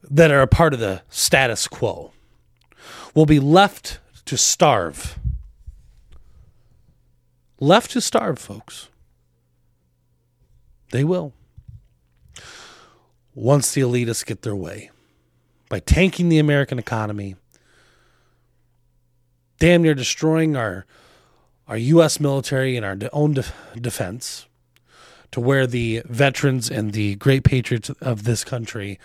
that 0.02 0.30
are 0.30 0.42
a 0.42 0.46
part 0.46 0.74
of 0.74 0.80
the 0.80 1.02
status 1.08 1.66
quo 1.66 2.12
will 3.14 3.26
be 3.26 3.40
left 3.40 3.98
to 4.26 4.36
starve. 4.36 5.18
Left 7.60 7.90
to 7.92 8.00
starve, 8.00 8.38
folks. 8.38 8.88
They 10.90 11.04
will. 11.04 11.32
Once 13.34 13.72
the 13.72 13.80
elitists 13.80 14.24
get 14.24 14.42
their 14.42 14.54
way 14.54 14.90
by 15.68 15.80
tanking 15.80 16.28
the 16.28 16.38
American 16.38 16.78
economy, 16.78 17.36
damn 19.58 19.82
near 19.82 19.94
destroying 19.94 20.56
our 20.56 20.86
our 21.68 21.76
U.S. 21.76 22.20
military 22.20 22.76
and 22.76 22.84
our 22.84 22.96
own 23.12 23.34
de- 23.34 23.44
defense, 23.80 24.46
to 25.30 25.40
where 25.40 25.66
the 25.66 26.02
veterans 26.06 26.70
and 26.70 26.92
the 26.92 27.16
great 27.16 27.42
patriots 27.42 27.90
of 28.00 28.24
this 28.24 28.44
country 28.44 28.98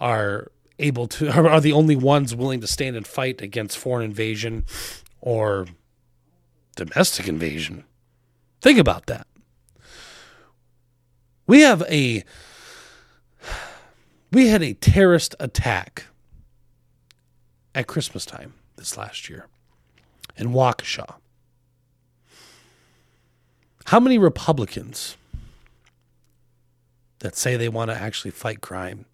are 0.00 0.50
able 0.78 1.06
to 1.08 1.30
are 1.48 1.60
the 1.60 1.72
only 1.72 1.96
ones 1.96 2.34
willing 2.34 2.60
to 2.60 2.66
stand 2.66 2.96
and 2.96 3.06
fight 3.06 3.40
against 3.40 3.78
foreign 3.78 4.04
invasion 4.04 4.64
or 5.20 5.66
domestic 6.76 7.28
invasion. 7.28 7.84
Think 8.60 8.78
about 8.78 9.06
that. 9.06 9.26
We 11.46 11.60
have 11.62 11.82
a 11.82 12.24
we 14.30 14.48
had 14.48 14.62
a 14.62 14.74
terrorist 14.74 15.34
attack 15.40 16.06
at 17.74 17.86
Christmas 17.86 18.26
time 18.26 18.54
this 18.76 18.96
last 18.96 19.28
year 19.28 19.46
in 20.36 20.48
Waukesha. 20.48 21.14
How 23.88 24.00
many 24.00 24.18
Republicans 24.18 25.16
that 27.20 27.36
say 27.36 27.56
they 27.56 27.70
want 27.70 27.90
to 27.90 27.96
actually 27.96 28.32
fight 28.32 28.60
crime 28.60 29.06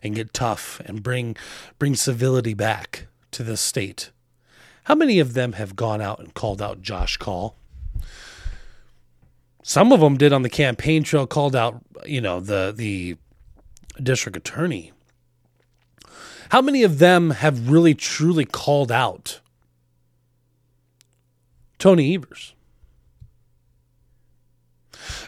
and 0.00 0.14
get 0.14 0.32
tough 0.32 0.80
and 0.84 1.02
bring 1.02 1.34
bring 1.80 1.96
civility 1.96 2.54
back 2.54 3.08
to 3.32 3.42
this 3.42 3.60
state? 3.60 4.12
How 4.84 4.94
many 4.94 5.18
of 5.18 5.34
them 5.34 5.54
have 5.54 5.74
gone 5.74 6.00
out 6.00 6.20
and 6.20 6.32
called 6.32 6.62
out 6.62 6.82
Josh 6.82 7.16
Kaul? 7.16 7.56
Some 9.64 9.90
of 9.90 9.98
them 9.98 10.16
did 10.16 10.32
on 10.32 10.42
the 10.42 10.50
campaign 10.50 11.02
trail, 11.02 11.26
called 11.26 11.56
out, 11.56 11.82
you 12.04 12.20
know, 12.20 12.38
the 12.38 12.72
the 12.72 13.16
district 14.00 14.36
attorney. 14.36 14.92
How 16.50 16.62
many 16.62 16.84
of 16.84 17.00
them 17.00 17.30
have 17.30 17.68
really 17.68 17.96
truly 17.96 18.44
called 18.44 18.92
out 18.92 19.40
Tony 21.80 22.14
Evers? 22.14 22.52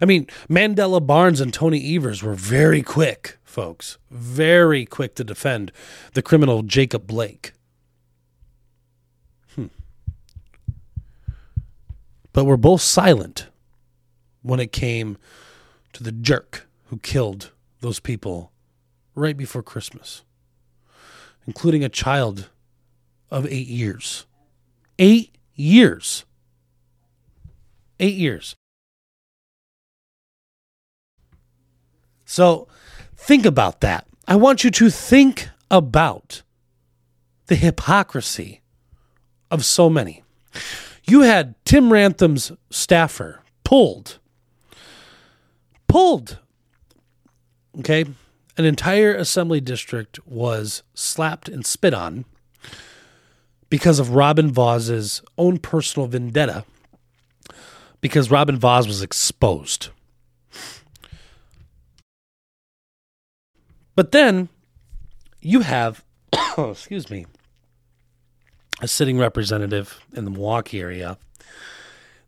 I 0.01 0.05
mean, 0.05 0.27
Mandela 0.49 1.05
Barnes 1.05 1.41
and 1.41 1.53
Tony 1.53 1.97
Evers 1.97 2.23
were 2.23 2.35
very 2.35 2.83
quick, 2.83 3.39
folks, 3.45 3.99
very 4.11 4.85
quick 4.85 5.15
to 5.17 5.25
defend 5.25 5.73
the 6.15 6.23
criminal 6.23 6.63
Jacob 6.63 7.07
Blake. 7.07 7.53
Hmm. 9.55 9.67
But 12.33 12.45
we're 12.45 12.57
both 12.57 12.81
silent 12.81 13.49
when 14.43 14.61
it 14.61 14.73
came 14.73 15.19
to 15.93 16.03
the 16.03 16.13
jerk 16.13 16.67
who 16.87 16.99
killed 16.99 17.53
those 17.81 18.01
people 18.01 18.53
right 19.15 19.37
before 19.37 19.63
Christmas, 19.63 20.23
including 21.47 21.85
a 21.85 21.89
child 21.89 22.49
of 23.31 23.47
eight 23.47 23.67
years. 23.67 24.27
Eight 24.99 25.37
years. 25.55 26.25
Eight 28.01 28.15
years. 28.15 28.57
So 32.29 32.69
think 33.17 33.47
about 33.47 33.81
that. 33.81 34.07
I 34.29 34.37
want 34.37 34.63
you 34.63 34.71
to 34.71 34.91
think 34.91 35.49
about 35.71 36.43
the 37.47 37.57
hypocrisy 37.57 38.61
of 39.51 39.65
so 39.65 39.89
many. 39.89 40.23
You 41.05 41.23
had 41.23 41.55
Tim 41.65 41.89
Ramthun's 41.89 42.53
staffer 42.69 43.41
pulled, 43.65 44.19
pulled. 45.89 46.39
Okay. 47.79 48.05
An 48.59 48.65
entire 48.67 49.15
assembly 49.15 49.63
district 49.63 50.25
was 50.27 50.83
slapped 50.93 51.49
and 51.49 51.65
spit 51.65 51.95
on 51.95 52.27
because 53.71 53.99
of 53.99 54.11
Robin 54.11 54.53
Vos's 54.53 55.23
own 55.39 55.57
personal 55.57 56.09
vendetta 56.09 56.67
because 58.03 58.31
Robin 58.31 58.59
Vos 58.59 58.87
was 58.87 59.01
exposed. 59.01 59.89
But 63.99 64.13
then 64.13 64.49
you 65.41 65.63
have, 65.63 66.05
oh, 66.57 66.71
excuse 66.71 67.11
me, 67.11 67.27
a 68.81 68.87
sitting 68.87 69.19
representative 69.19 70.01
in 70.15 70.25
the 70.25 70.31
Milwaukee 70.31 70.81
area 70.81 71.19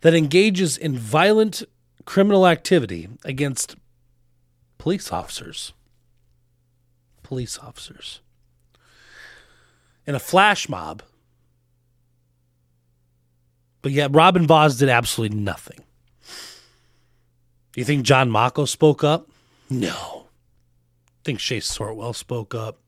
that 0.01 0.13
engages 0.13 0.77
in 0.77 0.99
violent 0.99 1.63
criminal 2.07 2.45
activity 2.45 3.09
against 3.25 3.77
police 4.79 5.13
officers. 5.13 5.73
Police 7.23 7.57
officers. 7.61 8.21
In 10.09 10.17
a 10.17 10.19
flash 10.19 10.69
mob. 10.69 11.05
But 13.81 13.93
yet, 13.93 14.13
Robin 14.13 14.45
Vos 14.45 14.75
did 14.75 14.89
absolutely 14.89 15.39
nothing. 15.39 15.85
Do 17.73 17.81
you 17.81 17.85
think 17.85 18.03
John 18.03 18.29
Macco 18.29 18.67
spoke 18.67 19.05
up? 19.05 19.29
No 19.71 20.20
think 21.25 21.39
Shae 21.39 21.59
Sortwell 21.59 22.15
spoke 22.15 22.55
up. 22.55 22.79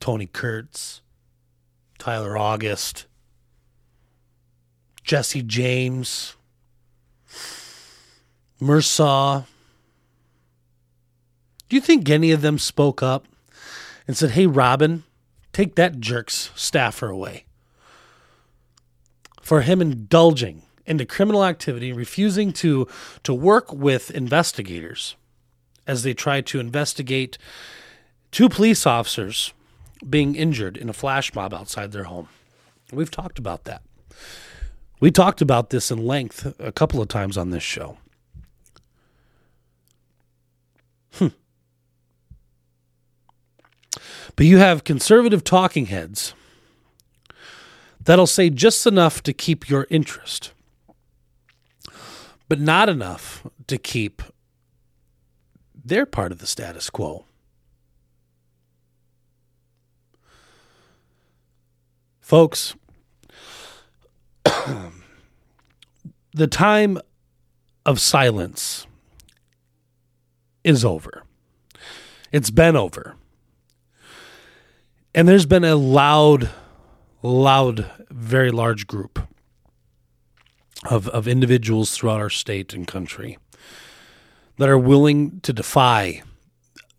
Tony 0.00 0.26
Kurtz, 0.26 1.00
Tyler 1.98 2.38
August, 2.38 3.06
Jesse 5.02 5.42
James, 5.42 6.36
Mursau. 8.60 9.44
Do 11.68 11.76
you 11.76 11.82
think 11.82 12.08
any 12.08 12.30
of 12.30 12.42
them 12.42 12.58
spoke 12.58 13.02
up 13.02 13.26
and 14.06 14.16
said, 14.16 14.30
hey, 14.30 14.46
Robin, 14.46 15.04
take 15.52 15.74
that 15.74 16.00
jerk's 16.00 16.50
staffer 16.54 17.08
away? 17.08 17.44
For 19.42 19.62
him 19.62 19.80
indulging 19.80 20.62
into 20.86 21.04
criminal 21.04 21.44
activity, 21.44 21.92
refusing 21.92 22.52
to, 22.54 22.86
to 23.22 23.34
work 23.34 23.72
with 23.72 24.10
investigators 24.10 25.16
as 25.88 26.02
they 26.02 26.14
try 26.14 26.40
to 26.42 26.60
investigate 26.60 27.38
two 28.30 28.48
police 28.48 28.86
officers 28.86 29.52
being 30.08 30.36
injured 30.36 30.76
in 30.76 30.88
a 30.88 30.92
flash 30.92 31.34
mob 31.34 31.52
outside 31.52 31.90
their 31.90 32.04
home. 32.04 32.28
We've 32.92 33.10
talked 33.10 33.38
about 33.38 33.64
that. 33.64 33.82
We 35.00 35.10
talked 35.10 35.40
about 35.40 35.70
this 35.70 35.90
in 35.90 36.06
length 36.06 36.54
a 36.58 36.72
couple 36.72 37.00
of 37.00 37.08
times 37.08 37.36
on 37.36 37.50
this 37.50 37.62
show. 37.62 37.98
Hmm. 41.12 41.28
But 44.36 44.46
you 44.46 44.58
have 44.58 44.84
conservative 44.84 45.42
talking 45.42 45.86
heads 45.86 46.34
that'll 48.00 48.26
say 48.26 48.50
just 48.50 48.86
enough 48.86 49.22
to 49.24 49.32
keep 49.32 49.68
your 49.68 49.86
interest, 49.90 50.52
but 52.48 52.60
not 52.60 52.88
enough 52.88 53.46
to 53.66 53.78
keep 53.78 54.22
they're 55.84 56.06
part 56.06 56.32
of 56.32 56.38
the 56.38 56.46
status 56.46 56.90
quo. 56.90 57.24
Folks, 62.20 62.74
the 66.34 66.46
time 66.46 67.00
of 67.86 68.00
silence 68.00 68.86
is 70.62 70.84
over. 70.84 71.22
It's 72.30 72.50
been 72.50 72.76
over. 72.76 73.16
And 75.14 75.26
there's 75.26 75.46
been 75.46 75.64
a 75.64 75.74
loud, 75.74 76.50
loud, 77.22 77.90
very 78.10 78.50
large 78.50 78.86
group 78.86 79.18
of, 80.90 81.08
of 81.08 81.26
individuals 81.26 81.96
throughout 81.96 82.20
our 82.20 82.28
state 82.30 82.74
and 82.74 82.86
country 82.86 83.38
that 84.58 84.68
are 84.68 84.78
willing 84.78 85.40
to 85.40 85.52
defy 85.52 86.22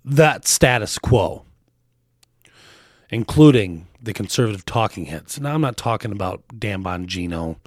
that 0.04 0.48
status 0.48 0.98
quo, 0.98 1.46
including 3.10 3.88
the 4.02 4.14
conservative 4.14 4.66
talking 4.66 5.06
heads. 5.06 5.40
Now, 5.40 5.54
I'm 5.54 5.62
not 5.62 5.78
talking 5.78 6.12
about 6.12 6.42
Dan 6.58 6.84
Bongino 6.84 7.58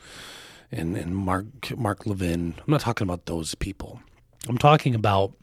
and, 0.70 0.96
and 0.96 1.14
Mark, 1.14 1.76
Mark 1.76 2.06
Levin. 2.06 2.54
I'm 2.58 2.70
not 2.70 2.80
talking 2.80 3.06
about 3.06 3.26
those 3.26 3.54
people. 3.54 4.00
I'm 4.48 4.58
talking 4.58 4.94
about 4.94 5.34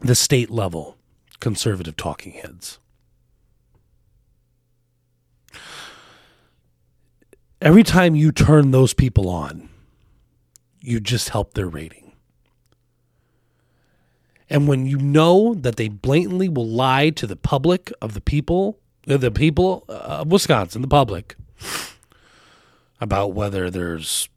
the 0.00 0.14
state 0.14 0.50
level 0.50 0.96
conservative 1.40 1.96
talking 1.96 2.32
heads. 2.32 2.78
Every 7.62 7.82
time 7.82 8.14
you 8.14 8.30
turn 8.30 8.70
those 8.70 8.94
people 8.94 9.28
on, 9.28 9.69
you 10.80 11.00
just 11.00 11.30
help 11.30 11.54
their 11.54 11.68
rating. 11.68 12.12
And 14.48 14.66
when 14.66 14.84
you 14.86 14.98
know 14.98 15.54
that 15.54 15.76
they 15.76 15.88
blatantly 15.88 16.48
will 16.48 16.66
lie 16.66 17.10
to 17.10 17.26
the 17.26 17.36
public 17.36 17.92
of 18.02 18.14
the 18.14 18.20
people, 18.20 18.78
uh, 19.08 19.16
the 19.16 19.30
people 19.30 19.84
of 19.88 20.26
Wisconsin, 20.26 20.82
the 20.82 20.88
public, 20.88 21.36
about 23.00 23.32
whether 23.32 23.70
there's 23.70 24.28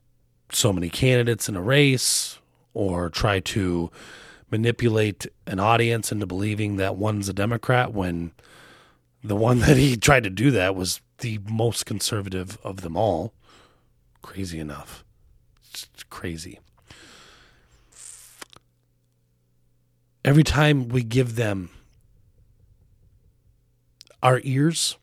so 0.52 0.72
many 0.72 0.90
candidates 0.90 1.50
in 1.50 1.56
a 1.56 1.62
race 1.62 2.38
or 2.76 3.10
try 3.10 3.40
to 3.40 3.90
manipulate 4.52 5.26
an 5.48 5.60
audience 5.60 6.12
into 6.12 6.28
believing 6.28 6.76
that 6.76 6.96
one's 6.96 7.28
a 7.28 7.34
Democrat 7.34 7.92
when 7.92 8.32
the 9.24 9.36
one 9.36 9.60
that 9.60 9.78
he 9.78 9.98
tried 9.98 10.24
to 10.24 10.30
do 10.30 10.52
that 10.52 10.76
was 10.76 11.02
the 11.20 11.40
most 11.50 11.88
conservative 11.88 12.60
of 12.64 12.82
them 12.82 12.96
all. 12.96 13.34
Crazy 14.22 14.60
enough. 14.60 15.04
Crazy. 16.24 16.58
Every 20.24 20.46
time 20.46 20.88
we 20.88 21.04
give 21.04 21.36
them 21.36 21.70
our 24.22 24.40
ears, 24.46 24.96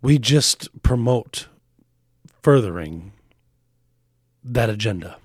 we 0.00 0.20
just 0.20 0.68
promote 0.84 1.48
furthering 2.44 3.10
that 4.44 4.70
agenda, 4.70 5.16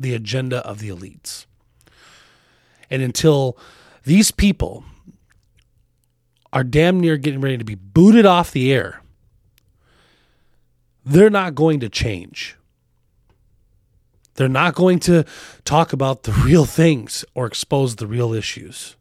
the 0.00 0.12
agenda 0.12 0.56
of 0.66 0.80
the 0.80 0.88
elites. 0.88 1.46
And 2.90 3.02
until 3.02 3.56
these 4.02 4.32
people 4.32 4.82
are 6.52 6.64
damn 6.64 6.98
near 6.98 7.16
getting 7.16 7.40
ready 7.40 7.56
to 7.56 7.64
be 7.64 7.76
booted 7.76 8.26
off 8.26 8.50
the 8.50 8.72
air, 8.72 9.00
they're 11.04 11.30
not 11.30 11.54
going 11.54 11.78
to 11.78 11.88
change. 11.88 12.55
They're 14.36 14.48
not 14.48 14.74
going 14.74 14.98
to 15.00 15.24
talk 15.64 15.92
about 15.92 16.22
the 16.24 16.32
real 16.32 16.66
things 16.66 17.24
or 17.34 17.46
expose 17.46 17.96
the 17.96 18.06
real 18.06 18.32
issues. 18.32 18.96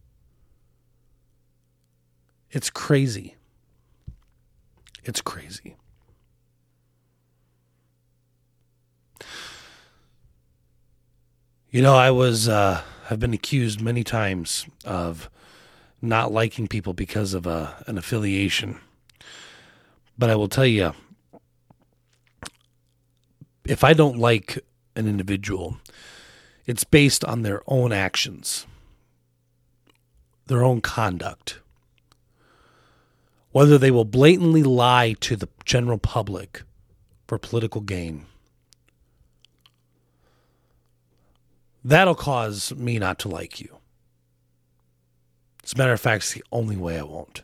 It's 2.52 2.70
crazy. 2.70 3.36
It's 5.04 5.22
crazy. 5.22 5.76
You 11.70 11.82
know, 11.82 11.96
I 11.96 12.12
was 12.12 12.48
uh, 12.48 12.82
I've 13.10 13.20
been 13.20 13.34
accused 13.34 13.82
many 13.82 14.06
times 14.06 14.66
of 14.86 15.30
not 16.02 16.32
liking 16.32 16.68
people 16.68 16.94
because 16.94 17.34
of 17.34 17.46
uh, 17.46 17.74
an 17.88 17.98
affiliation. 17.98 18.80
But 20.18 20.30
I 20.30 20.36
will 20.36 20.48
tell 20.48 20.66
you, 20.66 20.94
if 23.66 23.84
I 23.84 23.92
don't 23.92 24.18
like 24.18 24.64
an 24.96 25.08
individual, 25.08 25.78
it's 26.66 26.84
based 26.84 27.24
on 27.26 27.42
their 27.42 27.62
own 27.68 27.92
actions, 27.92 28.66
their 30.48 30.64
own 30.64 30.82
conduct. 30.82 31.60
Whether 33.52 33.78
they 33.78 33.92
will 33.92 34.06
blatantly 34.06 34.64
lie 34.64 35.16
to 35.22 35.36
the 35.36 35.48
general 35.64 35.98
public 35.98 36.64
for 37.28 37.38
political 37.38 37.82
gain 37.82 38.26
That'll 41.86 42.16
cause 42.16 42.74
me 42.74 42.98
not 42.98 43.20
to 43.20 43.30
like 43.30 43.62
you. 43.62 43.78
As 45.64 45.74
a 45.74 45.78
matter 45.78 45.94
of 45.94 46.02
fact, 46.02 46.24
it's 46.24 46.34
the 46.34 46.44
only 46.52 46.76
way 46.76 46.98
I 46.98 47.04
won't. 47.04 47.44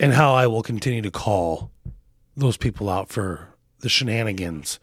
And 0.00 0.14
how 0.14 0.32
I 0.32 0.46
will 0.46 0.62
continue 0.62 1.02
to 1.02 1.10
call 1.10 1.70
those 2.34 2.56
people 2.56 2.88
out 2.88 3.10
for 3.10 3.51
the 3.82 3.88
shenanigans 3.88 4.80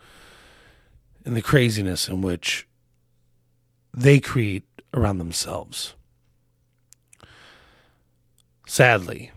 and 1.26 1.36
the 1.36 1.42
craziness 1.42 2.08
in 2.08 2.22
which 2.22 2.68
they 3.94 4.20
create 4.20 4.64
around 4.94 5.18
themselves. 5.18 5.96
Sadly, 8.68 9.32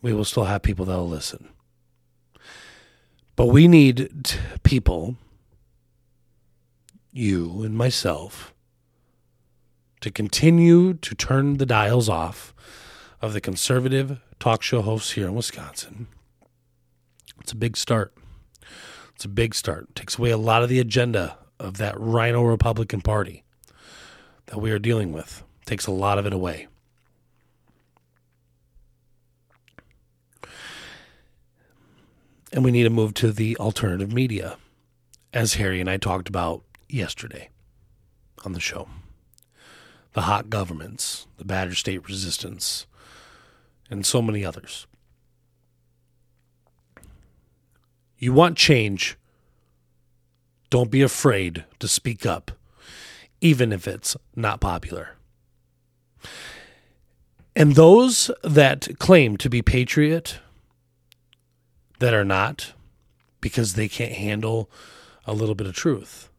we 0.00 0.12
will 0.12 0.24
still 0.24 0.44
have 0.44 0.62
people 0.62 0.86
that 0.86 0.96
will 0.96 1.08
listen. 1.08 1.48
But 3.36 3.46
we 3.46 3.68
need 3.68 4.10
people 4.62 5.16
you 7.12 7.62
and 7.62 7.76
myself 7.76 8.54
to 10.00 10.10
continue 10.10 10.94
to 10.94 11.14
turn 11.14 11.58
the 11.58 11.66
dials 11.66 12.08
off 12.08 12.54
of 13.20 13.32
the 13.32 13.40
conservative 13.40 14.20
talk 14.40 14.62
show 14.62 14.82
hosts 14.82 15.12
here 15.12 15.28
in 15.28 15.34
Wisconsin. 15.34 16.08
It's 17.40 17.52
a 17.52 17.56
big 17.56 17.76
start. 17.76 18.12
It's 19.22 19.26
a 19.26 19.28
big 19.28 19.54
start. 19.54 19.86
It 19.90 19.94
takes 19.94 20.18
away 20.18 20.30
a 20.30 20.36
lot 20.36 20.64
of 20.64 20.68
the 20.68 20.80
agenda 20.80 21.38
of 21.60 21.76
that 21.76 21.94
RINO 21.96 22.42
Republican 22.42 23.02
Party 23.02 23.44
that 24.46 24.58
we 24.58 24.72
are 24.72 24.80
dealing 24.80 25.12
with. 25.12 25.44
It 25.60 25.66
takes 25.66 25.86
a 25.86 25.92
lot 25.92 26.18
of 26.18 26.26
it 26.26 26.32
away. 26.32 26.66
And 32.52 32.64
we 32.64 32.72
need 32.72 32.82
to 32.82 32.90
move 32.90 33.14
to 33.14 33.30
the 33.30 33.56
alternative 33.58 34.12
media, 34.12 34.56
as 35.32 35.54
Harry 35.54 35.80
and 35.80 35.88
I 35.88 35.98
talked 35.98 36.28
about 36.28 36.64
yesterday 36.88 37.48
on 38.44 38.54
the 38.54 38.58
show. 38.58 38.88
The 40.14 40.22
hot 40.22 40.50
governments, 40.50 41.28
the 41.36 41.44
Badger 41.44 41.76
State 41.76 42.08
resistance, 42.08 42.86
and 43.88 44.04
so 44.04 44.20
many 44.20 44.44
others. 44.44 44.88
You 48.22 48.32
want 48.32 48.56
change. 48.56 49.18
Don't 50.70 50.92
be 50.92 51.02
afraid 51.02 51.64
to 51.80 51.88
speak 51.88 52.24
up, 52.24 52.52
even 53.40 53.72
if 53.72 53.88
it's 53.88 54.16
not 54.36 54.60
popular. 54.60 55.16
And 57.56 57.74
those 57.74 58.30
that 58.44 58.96
claim 59.00 59.36
to 59.38 59.50
be 59.50 59.60
patriot 59.60 60.38
that 61.98 62.14
are 62.14 62.24
not 62.24 62.74
because 63.40 63.74
they 63.74 63.88
can't 63.88 64.12
handle 64.12 64.70
a 65.24 65.34
little 65.34 65.56
bit 65.56 65.66
of 65.66 65.74
truth 65.74 66.30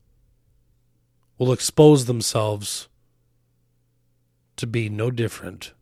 will 1.37 1.51
expose 1.51 2.05
themselves 2.05 2.87
to 4.55 4.65
be 4.65 4.87
no 4.87 5.11
different 5.11 5.73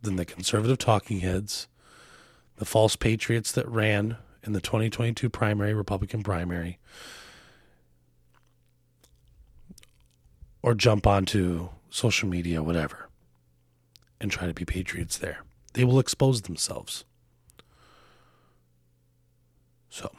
than 0.00 0.16
the 0.16 0.24
conservative 0.24 0.78
talking 0.78 1.20
heads, 1.20 1.68
the 2.62 2.66
false 2.66 2.94
patriots 2.94 3.50
that 3.50 3.68
ran 3.68 4.16
in 4.44 4.52
the 4.52 4.60
2022 4.60 5.28
primary, 5.28 5.74
Republican 5.74 6.22
primary, 6.22 6.78
or 10.62 10.72
jump 10.72 11.04
onto 11.04 11.70
social 11.90 12.28
media, 12.28 12.62
whatever, 12.62 13.08
and 14.20 14.30
try 14.30 14.46
to 14.46 14.54
be 14.54 14.64
patriots 14.64 15.18
there. 15.18 15.42
They 15.72 15.82
will 15.82 15.98
expose 15.98 16.42
themselves. 16.42 17.04
So, 19.90 20.12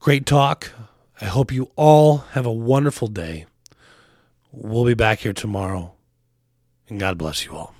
great 0.00 0.24
talk. 0.24 0.72
I 1.20 1.26
hope 1.26 1.52
you 1.52 1.70
all 1.76 2.24
have 2.32 2.46
a 2.46 2.50
wonderful 2.50 3.08
day. 3.08 3.44
We'll 4.52 4.86
be 4.86 4.94
back 4.94 5.18
here 5.18 5.34
tomorrow, 5.34 5.92
and 6.88 6.98
God 6.98 7.18
bless 7.18 7.44
you 7.44 7.54
all. 7.54 7.74